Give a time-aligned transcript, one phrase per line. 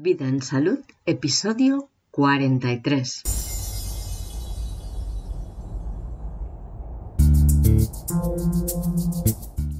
[0.00, 3.24] Vida en Salud, episodio 43.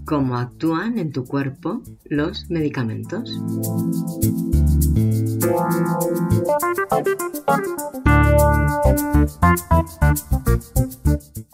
[0.05, 3.31] ¿Cómo actúan en tu cuerpo los medicamentos?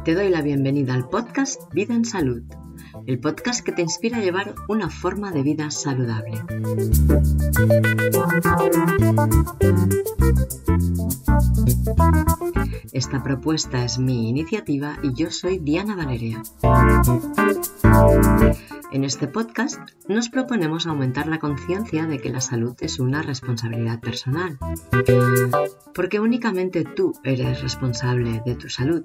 [0.07, 2.43] Te doy la bienvenida al podcast Vida en Salud
[3.06, 6.43] el podcast que te inspira a llevar una forma de vida saludable.
[12.93, 16.43] Esta propuesta es mi iniciativa y yo soy Diana Valeria.
[18.93, 24.00] En este podcast nos proponemos aumentar la conciencia de que la salud es una responsabilidad
[24.00, 24.58] personal,
[25.94, 29.02] porque únicamente tú eres responsable de tu salud.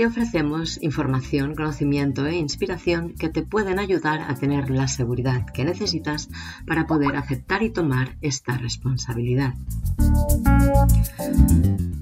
[0.00, 5.62] Te ofrecemos información, conocimiento e inspiración que te pueden ayudar a tener la seguridad que
[5.62, 6.30] necesitas
[6.66, 9.52] para poder aceptar y tomar esta responsabilidad.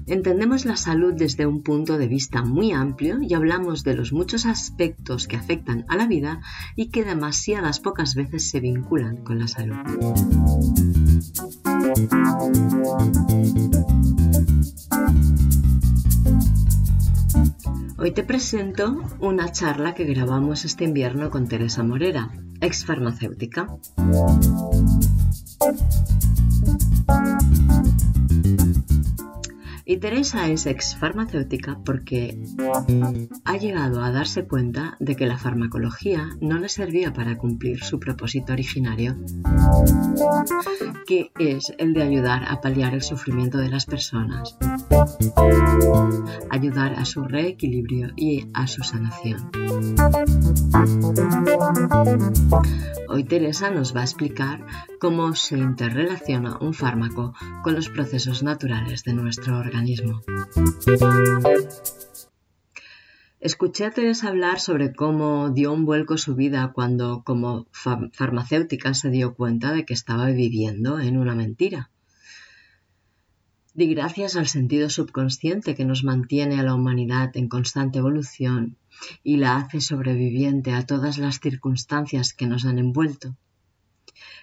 [0.07, 4.45] Entendemos la salud desde un punto de vista muy amplio y hablamos de los muchos
[4.45, 6.39] aspectos que afectan a la vida
[6.77, 9.75] y que demasiadas pocas veces se vinculan con la salud.
[18.01, 23.67] Hoy te presento una charla que grabamos este invierno con Teresa Morera, ex farmacéutica.
[29.89, 32.39] Y Teresa es ex farmacéutica porque
[33.43, 37.99] ha llegado a darse cuenta de que la farmacología no le servía para cumplir su
[37.99, 39.17] propósito originario,
[41.07, 44.55] que es el de ayudar a paliar el sufrimiento de las personas,
[46.51, 49.49] ayudar a su reequilibrio y a su sanación.
[53.11, 54.63] Hoy Teresa nos va a explicar
[54.99, 59.78] cómo se interrelaciona un fármaco con los procesos naturales de nuestro organismo.
[63.39, 69.09] Escuché a Teresa hablar sobre cómo dio un vuelco su vida cuando como farmacéutica se
[69.09, 71.89] dio cuenta de que estaba viviendo en una mentira.
[73.73, 78.75] Di gracias al sentido subconsciente que nos mantiene a la humanidad en constante evolución
[79.23, 83.37] y la hace sobreviviente a todas las circunstancias que nos han envuelto.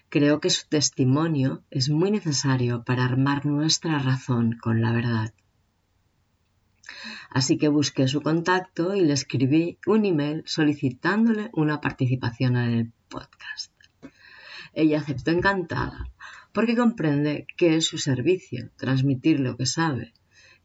[0.09, 5.35] Creo que su testimonio es muy necesario para armar nuestra razón con la verdad.
[7.31, 12.93] Así que busqué su contacto y le escribí un email solicitándole una participación en el
[13.09, 13.73] podcast.
[14.73, 16.11] Ella aceptó encantada,
[16.53, 20.15] porque comprende que es su servicio, transmitir lo que sabe.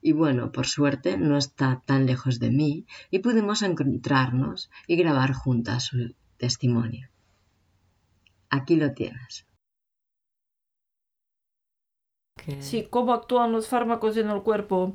[0.01, 5.33] Y bueno, por suerte no está tan lejos de mí y pudimos encontrarnos y grabar
[5.33, 7.10] juntas su testimonio.
[8.51, 9.47] Aquí lo tienes.
[12.59, 14.93] Sí, cómo actúan los fármacos en el cuerpo.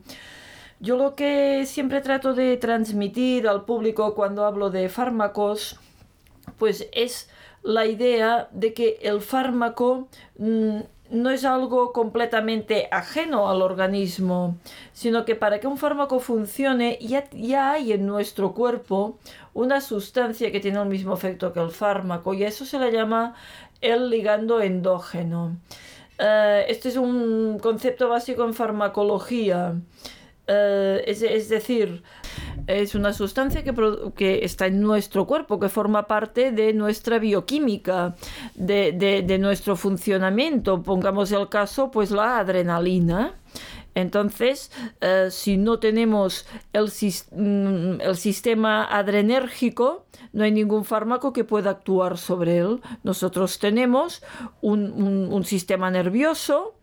[0.80, 5.80] Yo lo que siempre trato de transmitir al público cuando hablo de fármacos,
[6.58, 7.30] pues es
[7.62, 10.08] la idea de que el fármaco
[10.38, 10.80] mm,
[11.10, 14.56] no es algo completamente ajeno al organismo,
[14.92, 19.18] sino que para que un fármaco funcione ya, ya, hay en nuestro cuerpo
[19.54, 22.92] una sustancia que tiene el mismo efecto que el fármaco y a eso se le
[22.92, 23.34] llama
[23.80, 25.56] el ligando endógeno.
[26.18, 29.74] Eh, este es un concepto básico en farmacología.
[30.46, 32.02] Eh, es, decir,
[32.66, 33.74] es una sustancia que,
[34.16, 38.16] que, está en nuestro cuerpo, que forma parte de nuestra bioquímica,
[38.54, 40.82] de, de, nuestro funcionamiento.
[40.82, 43.34] Pongamos el caso, pues la adrenalina.
[43.96, 44.70] Entonces,
[45.00, 46.92] eh, si no tenemos el,
[47.30, 52.82] mm, el, sistema adrenérgico, no hay ningún fármaco que pueda actuar sobre él.
[53.04, 54.22] Nosotros tenemos
[54.60, 56.74] un, sistema nervioso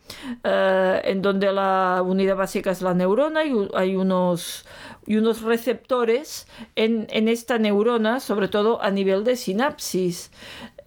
[0.44, 4.66] eh, en donde la unidad básica es la neurona y hay unos,
[5.06, 10.32] y unos receptores en, en, esta neurona, sobre todo a nivel de sinapsis.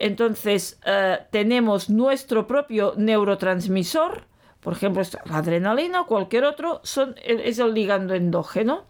[0.00, 4.26] Entonces, eh, tenemos nuestro propio neurotransmisor,
[4.66, 8.82] por ejemplo, la adrenalina o cualquier otro, son, es el ligando endógeno.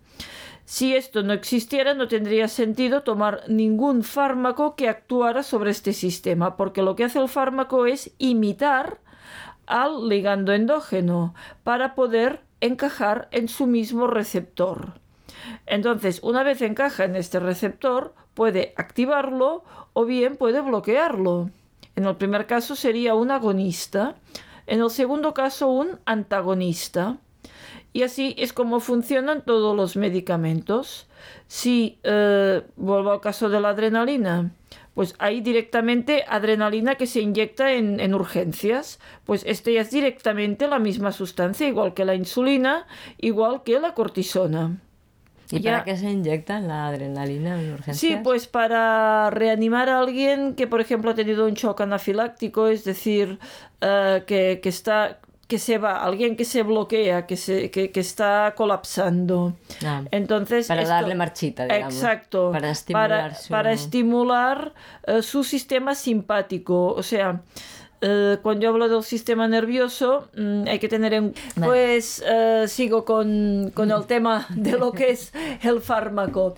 [0.65, 6.57] Si esto no existiera, no tendría sentido tomar ningún fármaco que actuara sobre este sistema,
[6.57, 9.01] porque lo que hace el fármaco es imitar
[9.67, 14.95] al ligando endógeno para poder encajar en su mismo receptor.
[15.67, 19.63] Entonces, una vez encaja en este receptor, puede activarlo
[19.93, 21.51] o bien puede bloquearlo.
[21.97, 24.15] En el primer caso sería un agonista,
[24.67, 27.19] en el segundo caso un antagonista.
[27.93, 31.07] Y así es como funcionan todos los medicamentos.
[31.47, 34.51] Si eh, vuelvo al caso de la adrenalina,
[34.97, 38.99] pues hay directamente adrenalina que se inyecta en, urgencias.
[39.25, 42.87] Pues este es directamente la misma sustancia, igual que la insulina,
[43.19, 44.79] igual que la cortisona.
[45.51, 47.99] ¿Y para qué se inyecta la adrenalina en urgencias?
[47.99, 52.85] Sí, pues para reanimar a alguien que, por ejemplo, ha tenido un shock anafiláctico, es
[52.85, 53.39] decir,
[53.81, 58.01] eh, que, que, está que se va, alguien que se bloquea, que, se, que, que
[58.01, 59.55] está colapsando.
[59.85, 61.95] Ah, Entonces, para darle marchita, digamos.
[61.95, 62.51] Exacto.
[62.51, 63.49] Para estimular, su...
[63.49, 64.73] para estimular
[65.07, 66.93] uh, su sistema simpático.
[66.93, 67.43] O sea,
[68.03, 71.67] Uh, cuando yo hablo del sistema nervioso, um, hay que tener en vale.
[71.67, 75.33] Pues uh, sigo con, con, el tema de lo que es
[75.63, 76.57] el fármaco.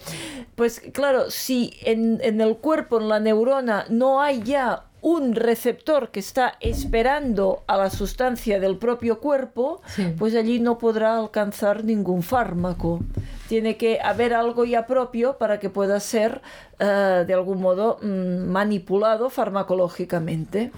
[0.56, 6.10] Pues claro, si en, en el cuerpo, en la neurona, no hay ya un receptor
[6.10, 10.14] que está esperando a la sustancia del propio cuerpo, sí.
[10.18, 13.00] pues allí no podrá alcanzar ningún fármaco.
[13.48, 16.42] Tiene que haber algo ya propio para que pueda ser
[16.80, 20.72] uh, de algún modo mm, manipulado farmacológicamente.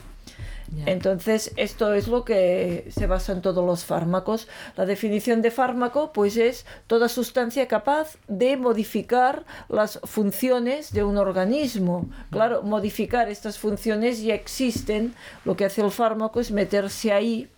[0.86, 4.48] Entonces, esto es lo que se basa en todos los fármacos.
[4.76, 11.18] La definición de fármaco, pues es toda sustancia capaz de modificar las funciones de un
[11.18, 12.08] organismo.
[12.30, 15.14] Claro, modificar estas funciones ya existen.
[15.44, 17.48] Lo que hace el fármaco es meterse ahí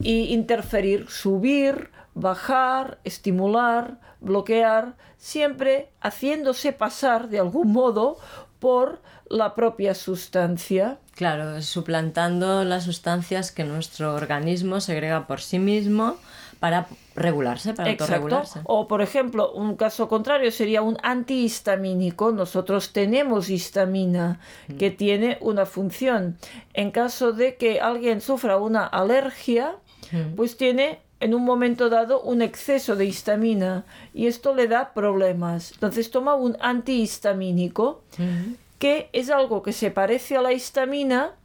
[0.00, 8.18] y interferir, subir, bajar, estimular, bloquear, siempre haciéndose pasar de algún modo
[8.58, 9.00] por
[9.30, 10.98] la propia sustancia.
[11.14, 16.16] Claro, suplantando las sustancias que nuestro organismo segrega por sí mismo
[16.58, 18.42] para regularse, para Exacto.
[18.64, 22.32] O, por ejemplo, un caso contrario sería un antihistamínico.
[22.32, 24.76] Nosotros tenemos histamina mm.
[24.76, 26.36] que tiene una función.
[26.74, 29.76] En caso de que alguien sufra una alergia,
[30.10, 30.34] mm.
[30.34, 35.72] pues tiene en un momento dado un exceso de histamina y esto le da problemas.
[35.72, 41.36] Entonces toma un antihistamínico mm que es algo que se parece a la histamina,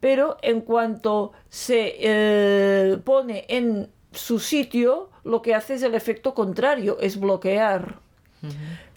[0.00, 6.32] pero en cuanto se eh, pone en su sitio, lo que hace es el efecto
[6.32, 7.98] contrario, es bloquear.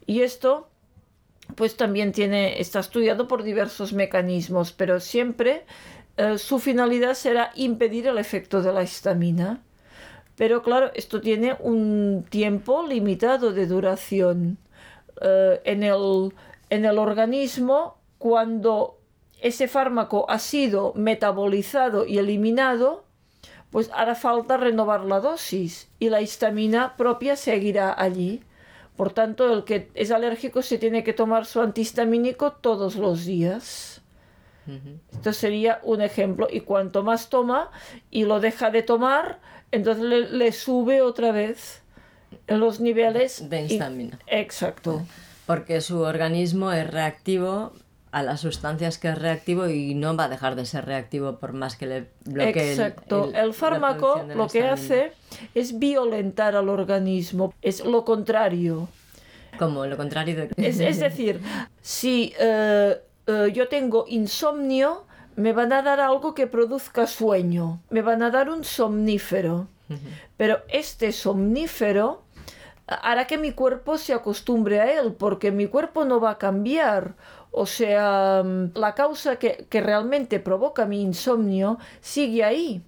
[0.06, 0.70] Y esto,
[1.56, 5.66] pues también tiene, está estudiado por diversos mecanismos, pero siempre
[6.16, 9.62] eh, su finalidad será impedir el efecto de la histamina.
[10.38, 14.58] Pero claro, esto tiene un tiempo limitado de duración.
[15.22, 16.34] Eh, en el
[16.74, 19.00] en el organismo cuando
[19.40, 23.06] ese fármaco ha sido metabolizado y eliminado,
[23.70, 28.42] pues hará falta renovar la dosis y la histamina propia seguirá allí.
[28.98, 34.02] Por tanto, el que es alérgico se tiene que tomar su antihistamínico todos los días.
[35.12, 36.48] Esto sería un ejemplo.
[36.50, 37.70] Y cuanto más toma
[38.10, 39.40] y lo deja de tomar,
[39.72, 41.84] entonces le, sube otra vez
[42.48, 44.18] los niveles de histamina.
[44.26, 45.04] exacto
[45.46, 47.74] porque su organismo es reactivo
[48.12, 51.54] a las sustancias que es reactivo y no va a dejar de ser reactivo por
[51.54, 52.72] más que le bloquee.
[52.72, 53.30] Exacto.
[53.30, 55.14] El, el fármaco lo que hace
[55.56, 58.88] es violentar al organismo, es lo contrario.
[59.58, 60.50] Como lo contrario de...
[60.58, 61.42] Es, es decir,
[61.82, 65.06] si uh, uh, yo tengo insomnio,
[65.36, 69.68] me van a dar algo que produzca sueño, me van a dar un somnífero.
[70.38, 72.23] Pero este somnífero
[72.88, 77.16] hará que mi cuerpo se acostumbre a él, porque mi cuerpo no va a cambiar.
[77.52, 82.84] O sea, mm, la causa que, que realmente provoca mi insomnio sigue ahí.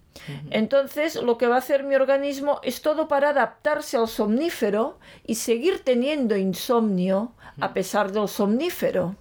[0.50, 5.36] Entonces, lo que va a hacer mi organismo es todo para adaptarse al somnífero y
[5.36, 9.16] seguir teniendo insomnio a pesar del somnífero.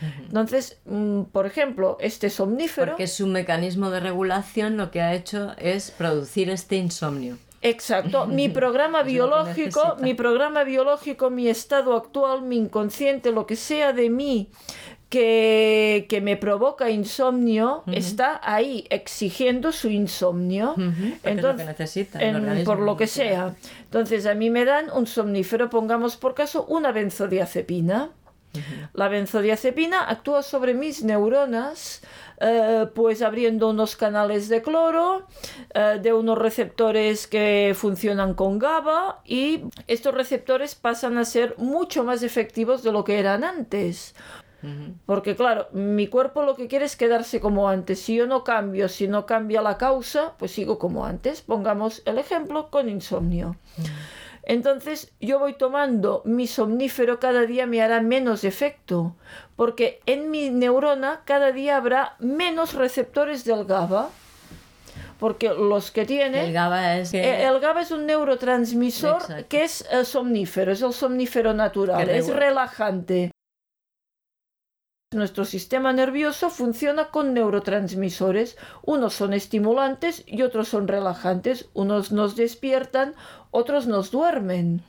[0.00, 2.92] Entonces, mm, por ejemplo, este somnífero...
[2.92, 7.38] Porque su mecanismo de regulación lo que ha hecho es producir este insomnio.
[7.62, 8.26] Exacto.
[8.26, 14.10] Mi programa biológico, mi programa biológico, mi estado actual, mi inconsciente, lo que sea de
[14.10, 14.50] mí
[15.12, 20.74] que, que me provoca insomnio, está ahí exigiendo su insomnio.
[21.22, 23.54] Entonces, lo que necesita por lo que sea.
[23.84, 28.10] Entonces, a mí me dan un somnífero, pongamos por caso una benzodiazepina.
[28.92, 32.02] La benzodiazepina actúa sobre mis neuronas
[32.44, 35.28] eh, pues abriendo unos canales de cloro,
[35.74, 42.02] eh, de unos receptores que funcionan con GABA y estos receptores pasan a ser mucho
[42.02, 44.14] más efectivos de lo que eran antes.
[45.06, 48.00] Porque claro, mi cuerpo lo que quiere es quedarse como antes.
[48.00, 51.42] Si yo no cambio, si no cambia la causa, pues sigo como antes.
[51.42, 53.56] Pongamos el ejemplo con insomnio.
[54.44, 59.14] Entonces yo voy tomando mi somnífero, cada día me hará menos efecto,
[59.56, 64.10] porque en mi neurona cada día habrá menos receptores del GABA.
[65.20, 66.46] porque los que tienen...
[66.46, 67.14] El GABA es...
[67.14, 72.26] Eh, el GABA es un neurotransmisor que es eh, somnífero, es el somnífero natural, es
[72.26, 73.30] relajante.
[75.12, 78.56] Nuestro sistema nervioso funciona con neurotransmisores.
[78.82, 81.68] Unos son estimulantes y otros son relajantes.
[81.74, 83.14] Unos nos despiertan,
[83.52, 84.82] otros nos duermen.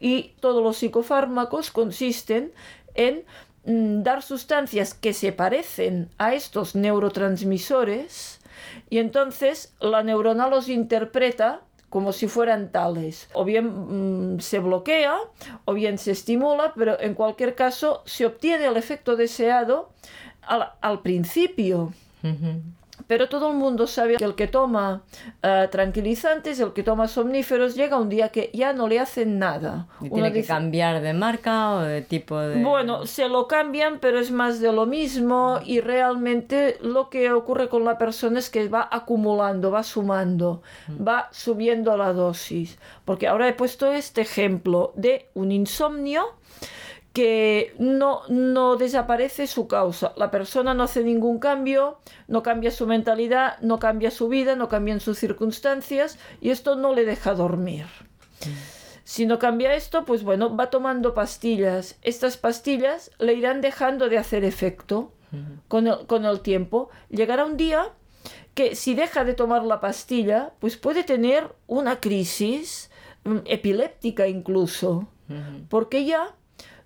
[0.00, 2.52] Y todos los psicofármacos consisten
[2.94, 3.24] en
[3.66, 8.40] mm, dar sustancias que se parecen a estos neurotransmisores
[8.88, 11.60] y entonces la neurona los interpreta
[11.90, 13.28] como si fueran tales.
[13.32, 15.16] O bien mm, se bloquea
[15.64, 19.90] o bien se estimula, pero en cualquier caso se obtiene el efecto deseado
[20.42, 21.92] al, principio.
[23.06, 25.02] Pero todo el mundo sabe que el que toma
[25.42, 29.86] uh, tranquilizantes, el que toma somníferos, llega un día que ya no le hacen nada.
[30.00, 32.62] ¿Y tiene que cambiar de marca o de tipo de...?
[32.62, 37.68] Bueno, se lo cambian, pero es más de lo mismo y realmente lo que ocurre
[37.68, 41.06] con la persona es que va acumulando, va sumando, mm.
[41.06, 42.78] va subiendo la dosis.
[43.04, 46.34] Porque ahora he puesto este ejemplo de un insomnio
[47.16, 50.12] que no, no desaparece su causa.
[50.18, 54.68] La persona no hace ningún cambio, no cambia su mentalidad, no cambia su vida, no
[54.68, 57.86] cambian sus circunstancias y esto no le deja dormir.
[59.04, 61.96] Si no cambia esto, pues bueno, va tomando pastillas.
[62.02, 65.10] Estas pastillas le irán dejando de hacer efecto
[65.68, 66.90] con el, con el tiempo.
[67.08, 67.94] Llegará un día
[68.52, 72.90] que si deja de tomar la pastilla, pues puede tener una crisis
[73.24, 75.08] mm, epiléptica incluso,
[75.70, 76.36] porque ya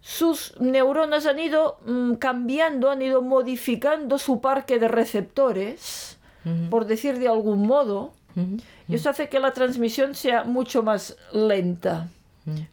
[0.01, 6.19] sus neuronas han ido mm, cambiando, han ido modificando su parque de receptores,
[6.71, 8.15] por decir de algún modo,
[8.89, 12.09] y eso hace que la transmisión sea mucho más lenta.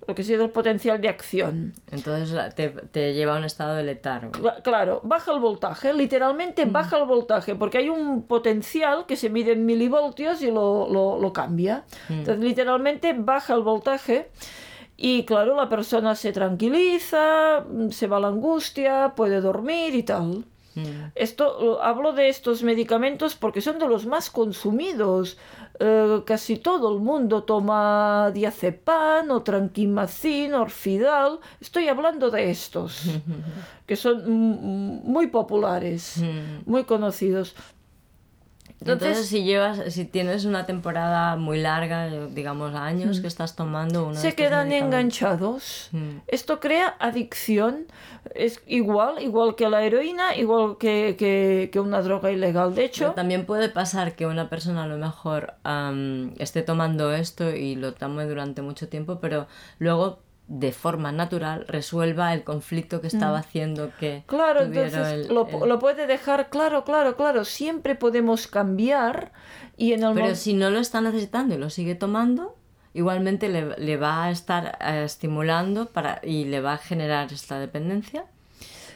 [0.07, 1.73] Lo que sido el potencial de acción.
[1.91, 4.31] Entonces te, lleva a un estado de letargo.
[4.63, 9.51] Claro, baja el voltaje, literalmente baja el voltaje, porque hay un potencial que se mide
[9.51, 11.83] en milivoltios y lo, lo cambia.
[12.09, 14.29] Entonces, literalmente baja el voltaje
[14.97, 20.43] y claro, la persona se tranquiliza, se va a la angustia, puede dormir y tal.
[20.73, 21.11] Mm.
[21.13, 25.37] Esto, hablo de estos medicamentos porque son de los más consumidos.
[25.79, 31.39] Eh, casi todo el mundo toma diazepam o tranquimacin, orfidal.
[31.61, 33.03] Estoy hablando de estos,
[33.85, 34.27] que son
[35.03, 36.69] muy populares, mm.
[36.69, 37.55] muy conocidos.
[38.79, 43.21] Entonces, si llevas, si tienes una temporada muy larga, digamos años mm.
[43.21, 45.89] que estás tomando uno se quedan enganchados.
[45.91, 46.19] Mm.
[46.27, 47.87] Esto crea adicción.
[48.35, 52.75] Es igual, igual que la heroína, igual que, que, una droga ilegal.
[52.75, 55.55] De hecho, también puede pasar que una persona a lo mejor
[56.37, 59.47] esté tomando esto y lo tome durante mucho tiempo, pero
[59.79, 63.41] luego de forma natural resuelva el conflicto que estaba mm.
[63.41, 69.33] haciendo que claro entonces lo, lo, puede dejar claro claro claro siempre podemos cambiar
[69.75, 72.55] y en el pero si no lo está necesitando y lo sigue tomando
[72.93, 77.59] igualmente le, le va a estar eh, estimulando para y le va a generar esta
[77.59, 78.23] dependencia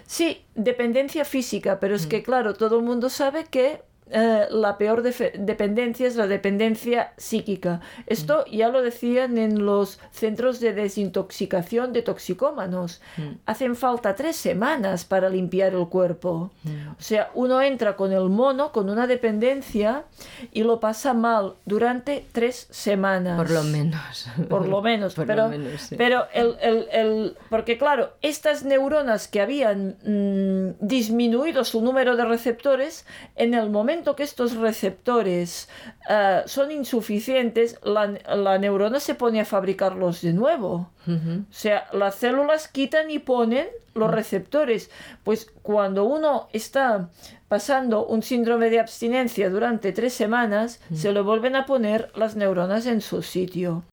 [0.07, 2.09] sí dependencia física pero es mm.
[2.09, 7.79] que claro todo el mundo sabe que eh, la peor dependencia es la dependencia psíquica.
[8.07, 8.51] Esto mm.
[8.51, 13.01] ya lo decían en los centros de desintoxicación de toxicómanos.
[13.17, 13.29] Mm.
[13.45, 16.51] Hacen falta tres semanas para limpiar el cuerpo.
[16.63, 16.89] Mm.
[16.99, 20.03] O sea, uno entra con el mono, con una dependencia,
[20.51, 23.37] y lo pasa mal durante tres semanas.
[23.37, 24.27] Por lo menos.
[24.49, 25.13] Por lo menos.
[25.25, 25.51] pero,
[25.97, 33.05] pero el, el, el, porque claro, estas neuronas que habían disminuido su número de receptores,
[33.35, 35.69] en el momento que estos receptores
[36.09, 40.91] eh, son insuficientes, la, neurona se pone a fabricarlos de nuevo.
[41.07, 44.91] O sea, las células quitan y ponen los receptores.
[45.23, 47.09] Pues cuando uno está
[47.47, 52.85] pasando un síndrome de abstinencia durante tres semanas, se le vuelven a poner las neuronas
[52.85, 53.83] en su sitio.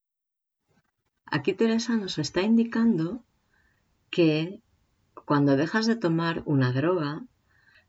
[1.27, 3.23] Aquí Teresa nos está indicando
[4.11, 4.63] que
[5.25, 7.23] cuando dejas de tomar una droga,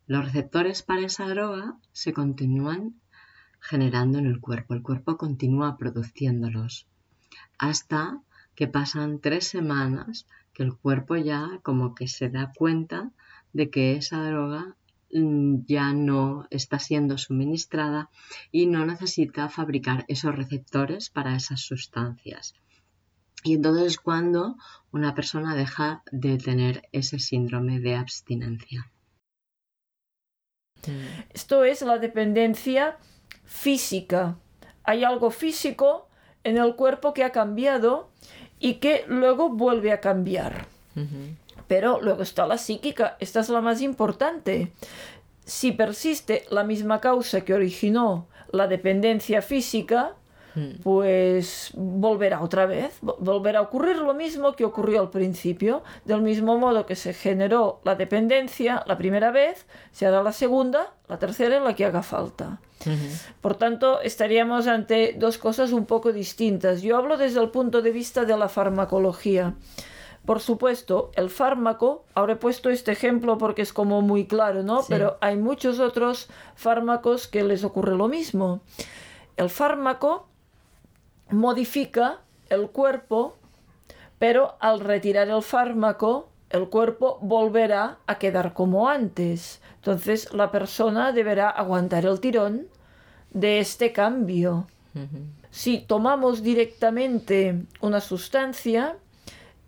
[0.09, 2.95] los receptores para esa droga se continúan
[3.59, 6.87] generando en el cuerpo, el cuerpo continúa produciéndolos
[7.59, 8.19] hasta
[8.55, 13.11] que pasan tres semanas que el cuerpo ya como que se da cuenta
[13.53, 14.75] de que esa droga
[15.13, 18.09] mm, ya no está siendo suministrada
[18.51, 22.55] y no necesita fabricar esos receptores para esas sustancias.
[23.43, 24.57] Y entonces es cuando
[24.91, 28.91] una persona deja de tener ese síndrome de abstinencia.
[31.33, 32.97] Esto es la dependencia
[33.45, 34.35] física.
[34.83, 36.07] Hay algo físico
[36.43, 38.09] en el cuerpo que ha cambiado
[38.59, 40.67] y que luego vuelve a cambiar.
[41.67, 44.71] Pero luego está la psíquica, esta es la más importante.
[45.45, 50.15] Si persiste la misma causa que originó la dependencia física,
[50.55, 50.81] mm.
[50.83, 56.57] pues volverá otra vez, volverá a ocurrir lo mismo que ocurrió al principio, del mismo
[56.57, 61.57] modo que se generó la dependencia la primera vez, se hará la segunda, la tercera
[61.57, 62.59] en la que haga falta.
[63.41, 66.81] Por tanto, estaríamos ante dos cosas un poco distintas.
[66.81, 69.55] Yo hablo desde el punto de vista de la farmacología.
[70.25, 74.83] Por supuesto, el fármaco, ahora he puesto este ejemplo porque es como muy claro, ¿no?
[74.87, 78.61] Pero hay muchos otros fármacos que les ocurre lo mismo.
[79.37, 80.28] El fármaco
[81.31, 82.19] modifica
[82.49, 83.35] el cuerpo,
[84.17, 89.61] pero al retirar el fármaco, el cuerpo volverá a quedar como antes.
[89.75, 92.67] Entonces la persona deberá aguantar el tirón
[93.31, 94.67] de este cambio.
[95.51, 98.97] Si tomamos directamente una sustancia,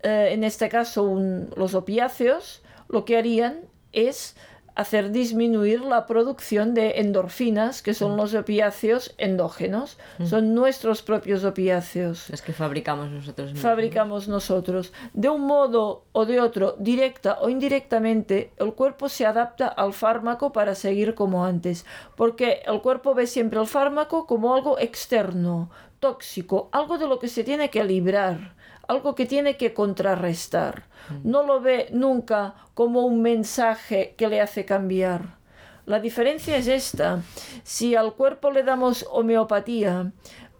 [0.03, 1.17] eh, en este caso
[1.55, 3.61] los opiáceos, lo que harían
[3.93, 4.35] es
[4.75, 9.97] hacer disminuir la producción de endorfinas, que son los opiáceos endógenos.
[10.17, 10.25] Mm.
[10.25, 12.29] Son nuestros propios opiáceos.
[12.29, 13.51] Los que fabricamos nosotros.
[13.55, 14.93] Fabricamos nosotros.
[15.13, 20.51] De un modo o de otro, directa o indirectamente, el cuerpo se adapta al fármaco
[20.51, 21.85] para seguir como antes.
[22.15, 27.27] Porque el cuerpo ve siempre el fármaco como algo externo, tóxico, algo de lo que
[27.27, 28.60] se tiene que librar
[28.91, 30.83] algo que tiene que contrarrestar.
[31.23, 35.37] No lo ve nunca como un mensaje que le hace cambiar.
[35.85, 37.21] La diferencia es esta.
[37.63, 40.11] Si al cuerpo le damos homeopatía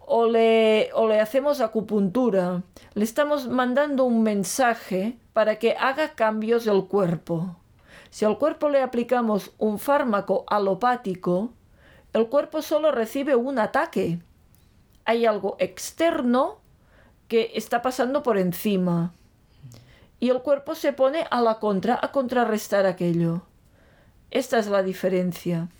[0.06, 2.62] o le, o le hacemos acupuntura,
[2.94, 7.56] le estamos mandando un mensaje para que haga cambios del cuerpo.
[8.08, 11.52] Si al cuerpo le aplicamos un fármaco alopático,
[12.14, 14.20] el cuerpo solo recibe un ataque.
[15.04, 16.61] Hay algo externo
[17.32, 19.14] que está pasando por encima.
[20.20, 23.40] Y el cuerpo se pone a la contra, a contrarrestar aquello.
[24.30, 25.70] Esta es la diferencia.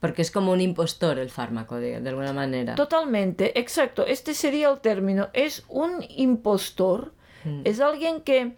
[0.00, 2.74] Porque es como un impostor el fármaco, de, alguna manera.
[2.74, 4.06] Totalmente, exacto.
[4.06, 5.28] Este sería el término.
[5.34, 7.12] Es un impostor.
[7.44, 7.60] Mm.
[7.64, 8.56] Es alguien que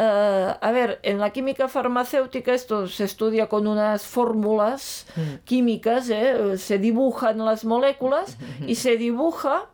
[0.00, 5.44] eh, a ver, en la química farmacéutica esto se estudia con unas fórmulas mm.
[5.44, 6.56] químicas, ¿eh?
[6.56, 9.66] se dibujan las moléculas y se dibuja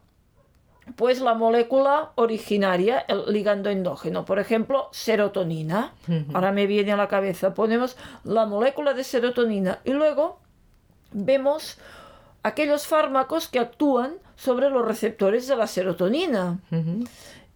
[0.97, 5.93] pues la molécula originaria, el ligando endógeno, por ejemplo, serotonina.
[6.33, 10.39] Ahora me viene a la cabeza, ponemos la molécula de serotonina y luego
[11.13, 11.79] vemos
[12.43, 16.59] aquellos fármacos que actúan sobre los receptores de la serotonina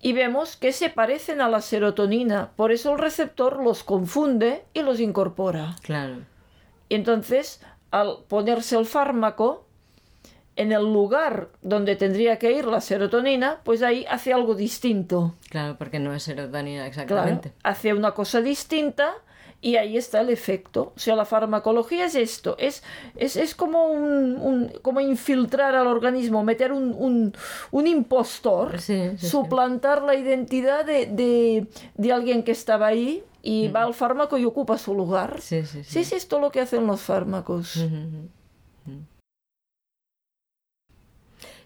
[0.01, 4.83] y vemos que se parecen a la serotonina, por eso el receptor los confunde y
[4.83, 5.77] los incorpora.
[5.83, 6.19] Claro.
[6.89, 9.67] Y entonces, al ponerse el fármaco
[10.57, 15.35] en el lugar donde tendría que ir la serotonina, pues ahí hace algo distinto.
[15.51, 17.53] Claro, porque no es serotonina exactamente.
[17.63, 19.15] hace una cosa distinta
[19.61, 20.93] y ahí está el efecto.
[20.97, 22.83] O sea, la farmacología es esto, es,
[23.17, 27.35] es, es como, un, como infiltrar al organismo, meter un,
[27.71, 34.39] un, impostor, suplantar la identidad de, de, alguien que estaba ahí y va al fármaco
[34.39, 35.41] y ocupa su lugar.
[35.41, 35.99] Sí, sí, sí.
[35.99, 37.85] es esto lo que hacen los fármacos.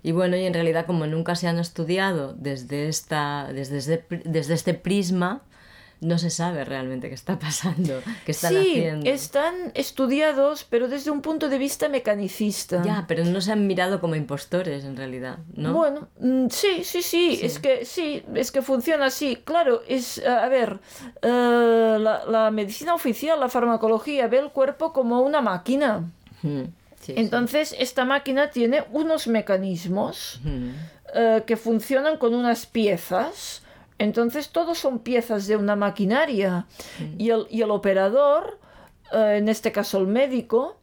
[0.05, 4.75] Y bueno, y en realidad como nunca se han estudiado desde, esta, desde, desde este
[4.75, 5.43] prisma,
[6.03, 11.23] no se sabe realmente qué está pasando, qué están sí, están estudiados, pero desde un
[11.23, 12.83] punto de vista mecanicista.
[12.83, 15.73] Ya, pero no se han mirado como impostores en realidad, ¿no?
[15.73, 19.37] Bueno, mm, sí, sí, sí, es que sí, es que funciona así.
[19.45, 20.81] Claro, es, a ver,
[21.23, 26.11] eh, la, medicina oficial, la farmacología, ve el cuerpo como una máquina.
[27.07, 30.41] Entonces, esta máquina tiene unos mecanismos
[31.15, 33.62] eh, que funcionan con unas piezas
[34.03, 36.67] entonces todos son piezas de una maquinaria
[37.19, 38.59] y, el, y, el, operador,
[39.13, 40.79] eh, en este caso el médico,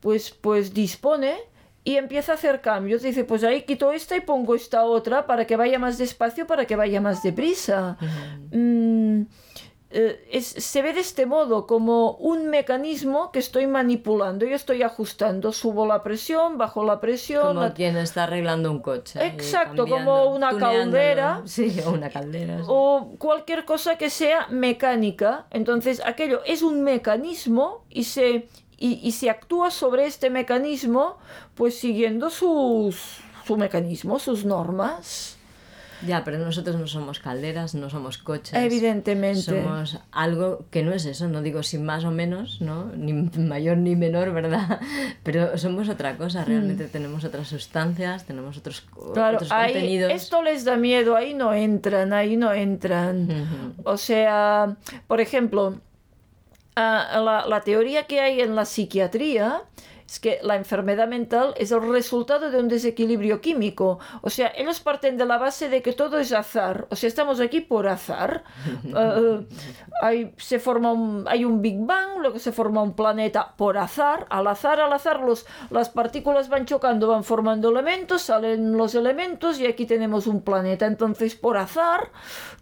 [0.00, 1.36] pues, pues dispone
[1.84, 3.02] y empieza a hacer cambios.
[3.02, 6.64] Dice, pues ahí quito esta y pongo esta otra para que vaya más despacio, para
[6.64, 7.98] que vaya más deprisa.
[9.94, 14.46] Eh, se ve de este modo como un mecanismo que estoy manipulando.
[14.46, 17.54] Yo estoy ajustando, subo la presión, bajo la presión.
[17.54, 19.24] Como quien está arreglando un coche.
[19.24, 21.42] Exacto, como una caldera.
[21.52, 22.62] Sí, o una caldera.
[22.66, 25.46] O cualquier cosa que sea mecánica.
[25.50, 31.18] Entonces, aquello es un mecanismo y se, y, se actúa sobre este mecanismo,
[31.54, 35.36] pues siguiendo sus, su mecanismo, sus normas.
[36.06, 38.54] Ya, pero nosotros no somos calderas, no somos coches.
[38.54, 39.42] Evidentemente.
[39.42, 42.86] Somos algo que no es eso, no digo sin más o menos, ¿no?
[42.96, 44.80] Ni mayor ni menor, ¿verdad?
[45.22, 46.88] Pero somos otra cosa, realmente mm.
[46.88, 48.84] tenemos otras sustancias, tenemos otros,
[49.14, 50.12] claro, contenidos.
[50.12, 53.74] Esto les da miedo, ahí no entran, ahí no entran.
[53.84, 55.76] O sea, por ejemplo,
[56.76, 59.62] ah, la, teoría que hay en la psiquiatría
[60.06, 63.98] es que la enfermedad mental es el resultado de un desequilibrio químico.
[64.20, 66.86] O sea, ellos parten de la base de que todo es azar.
[66.90, 68.44] O sea, estamos aquí por azar.
[68.94, 69.46] Eh,
[70.02, 74.26] hay, se forma un, hay un Big Bang, luego se forma un planeta por azar.
[74.28, 79.58] Al azar, al azar, los, las partículas van chocando, van formando elementos, salen los elementos
[79.60, 80.86] y aquí tenemos un planeta.
[80.86, 82.10] Entonces, por azar,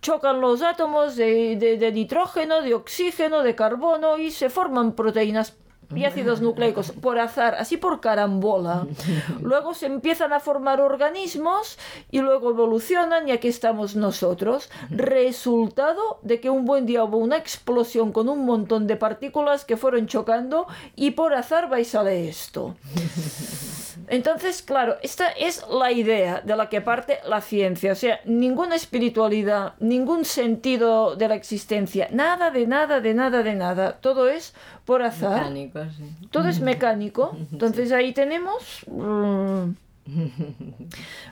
[0.01, 5.57] chocan los átomos de, de nitrógeno, de oxígeno, de carbono y se forman proteínas
[6.05, 8.87] ácidos nucleicos por azar, así por carambola.
[9.41, 11.79] Luego se empiezan a formar organismos
[12.11, 14.71] y luego evolucionan y aquí estamos nosotros.
[14.91, 19.77] Resultado de que un buen día hubo una explosión con un montón de partículas que
[19.77, 22.77] fueron chocando y por azar vais a esto.
[24.11, 27.93] Entonces, claro, esta es la idea de la que parte la ciencia.
[27.93, 33.55] O sea, ninguna espiritualidad, ningún sentido de la existencia, nada de nada, de nada, de
[33.55, 33.93] nada.
[34.01, 34.53] Todo es
[34.85, 35.53] por azar.
[35.53, 36.27] Mecánico, sí.
[36.33, 37.37] Todo es mecánico.
[37.53, 38.85] Entonces ahí tenemos...
[38.89, 39.71] Mm,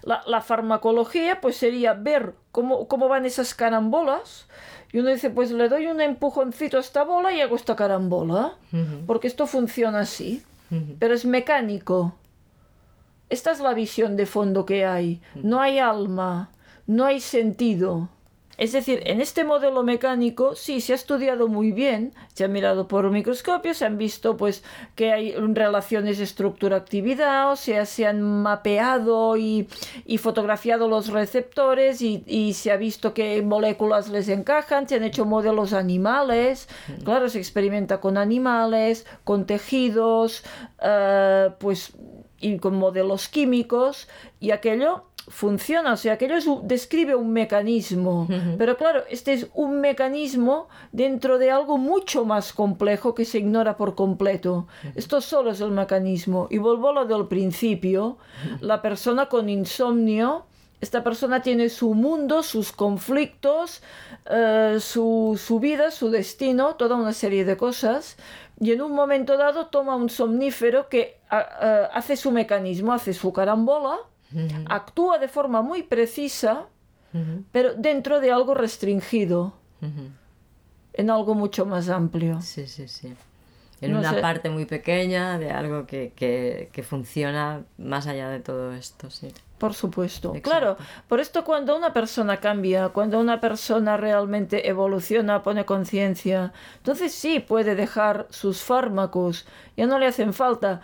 [0.02, 4.46] la, la, farmacología pues sería ver cómo, cómo van esas carambolas
[4.92, 8.54] y uno dice pues le doy un empujoncito a esta bola y hago esta carambola
[9.06, 10.44] porque esto funciona así
[11.00, 12.14] pero es mecánico
[13.30, 15.20] esta es la visión de fondo que hay.
[15.34, 16.50] No hay alma,
[16.86, 18.08] no hay sentido.
[18.58, 22.88] Es decir, en este modelo mecánico sí se ha estudiado muy bien, se ha mirado
[22.88, 24.64] por microscopio, se han visto pues
[24.96, 29.68] que hay relaciones estructura-actividad, o sea, se han mapeado y,
[30.18, 35.72] fotografiado los receptores y, se ha visto qué moléculas les encajan, se han hecho modelos
[35.72, 36.68] animales,
[37.04, 40.42] claro, se experimenta con animales, con tejidos,
[40.82, 41.92] eh, pues
[42.40, 44.08] y con modelos químicos
[44.40, 50.68] y aquello funciona, o sea, aquello describe un mecanismo, pero claro, este es un mecanismo
[50.92, 54.66] dentro de algo mucho más complejo que se ignora por completo.
[54.94, 56.48] Esto solo es el mecanismo.
[56.50, 58.16] Y vuelvo a lo del principio,
[58.60, 60.46] la persona con insomnio,
[60.80, 63.82] esta persona tiene su mundo, sus conflictos,
[64.30, 68.16] eh, su, su vida, su destino, toda una serie de cosas,
[68.60, 73.98] y en un momento dado toma un somnífero que hace su mecanismo, hace su carambola,
[74.66, 76.66] actúa de forma muy precisa,
[77.52, 79.54] pero dentro de algo restringido,
[80.92, 82.40] en algo mucho más amplio.
[82.42, 83.14] Sí, sí, sí.
[83.80, 88.72] En una parte muy pequeña de algo que, que, que funciona más allá de todo
[88.72, 89.28] esto, sí.
[89.58, 90.32] Por supuesto.
[90.42, 90.76] Claro,
[91.08, 97.40] por esto cuando una persona cambia, cuando una persona realmente evoluciona, pone conciencia, entonces sí
[97.40, 100.80] puede dejar sus fármacos, ya no le hacen falta.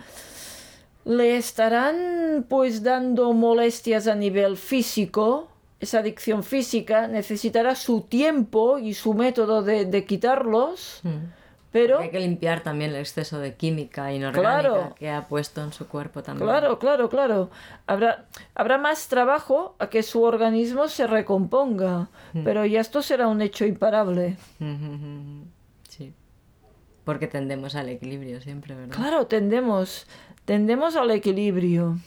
[1.04, 8.94] Le estarán pues dando molestias a nivel físico, esa adicción física necesitará su tiempo y
[8.94, 11.00] su método de, quitarlos.
[11.02, 11.43] Mm.
[11.74, 15.88] Pero, hay que limpiar también el exceso de química inorgánica que ha puesto en su
[15.88, 16.48] cuerpo también.
[16.48, 17.50] Claro, claro, claro.
[17.88, 22.44] Habrá, habrá más trabajo a que su organismo se recomponga, mm.
[22.44, 24.36] pero ya esto será un hecho imparable.
[25.88, 26.14] Sí.
[27.02, 28.94] Porque tendemos al equilibrio siempre, ¿verdad?
[28.94, 30.06] Claro, tendemos,
[30.44, 31.98] tendemos al equilibrio.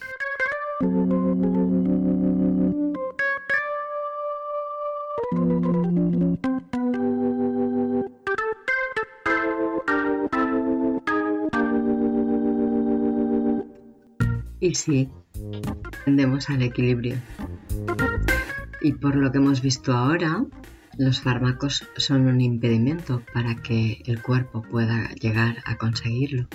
[14.68, 15.10] Y sí,
[16.04, 17.16] tendemos al equilibrio.
[18.82, 20.44] Y por lo que hemos visto ahora,
[20.98, 26.50] los fármacos son un impedimento para que el cuerpo pueda llegar a conseguirlo.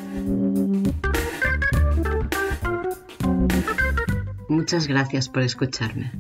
[4.47, 6.13] Muchas gracias por escucharme.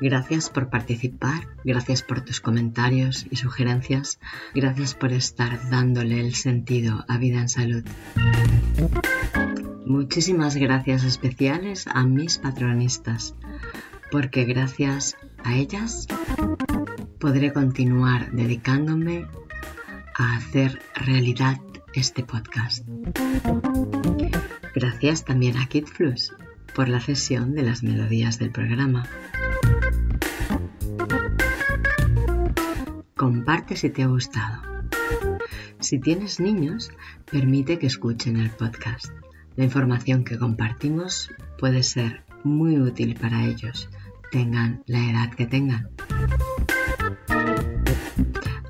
[0.00, 4.18] Gracias por participar, gracias por tus comentarios y sugerencias,
[4.54, 7.84] gracias por estar dándole el sentido a vida en salud.
[9.92, 13.34] Muchísimas gracias especiales a mis patronistas,
[14.10, 16.08] porque gracias a ellas
[17.18, 19.26] podré continuar dedicándome
[20.18, 21.58] a hacer realidad
[21.92, 22.88] este podcast.
[24.74, 26.32] Gracias también a KidFlux
[26.74, 29.06] por la cesión de las melodías del programa.
[33.14, 34.62] Comparte si te ha gustado.
[35.80, 36.90] Si tienes niños,
[37.30, 39.12] permite que escuchen el podcast.
[39.56, 43.88] La información que compartimos puede ser muy útil para ellos,
[44.30, 45.90] tengan la edad que tengan.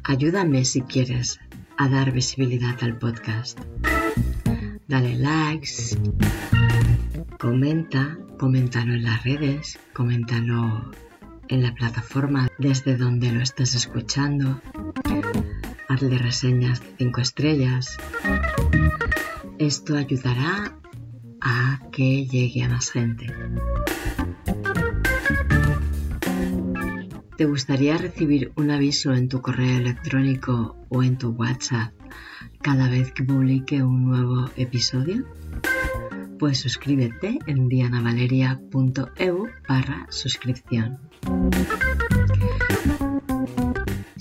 [0.02, 1.40] Ayúdame si quieres
[1.78, 3.58] a dar visibilidad al podcast.
[4.88, 5.96] Dale likes,
[7.38, 10.90] comenta, coméntalo en las redes, coméntalo
[11.48, 14.60] en la plataforma desde donde lo estés escuchando.
[15.88, 17.98] hazle reseñas de 5 estrellas.
[19.62, 20.76] Esto ayudará
[21.40, 23.32] a que llegue a más gente.
[27.36, 31.92] ¿Te gustaría recibir un aviso en tu correo electrónico o en tu WhatsApp
[32.60, 35.24] cada vez que publique un nuevo episodio?
[36.40, 40.98] Pues suscríbete en dianavaleria.eu barra suscripción.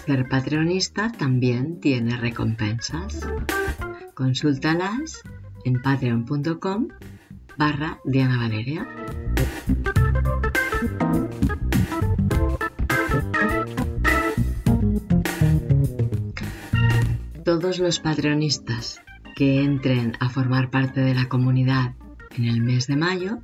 [0.06, 3.28] Ser patreonista también tiene recompensas.
[4.14, 5.22] Consúltalas
[5.66, 6.88] en patreon.com
[7.58, 8.88] barra Diana Valeria.
[17.70, 19.00] Todos los patreonistas
[19.36, 21.94] que entren a formar parte de la comunidad
[22.36, 23.44] en el mes de mayo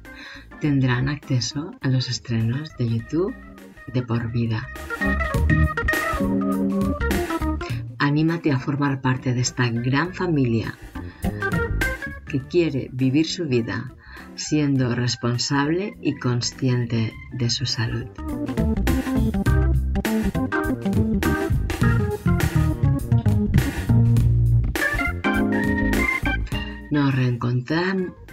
[0.60, 3.36] tendrán acceso a los estrenos de YouTube
[3.94, 4.68] de por vida.
[8.00, 10.76] Anímate a formar parte de esta gran familia
[12.28, 13.94] que quiere vivir su vida
[14.34, 18.08] siendo responsable y consciente de su salud.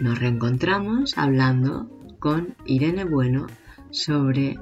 [0.01, 3.47] nos reencontramos hablando con Irene Bueno
[3.91, 4.59] sobre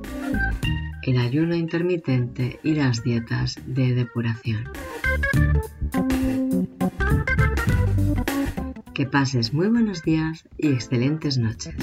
[1.02, 4.68] el ayuno intermitente y las dietas de depuración.
[8.94, 11.74] Que pases muy buenos días y excelentes noches.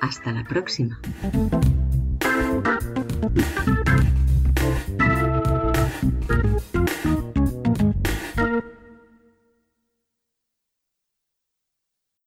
[0.00, 1.00] Hasta la próxima.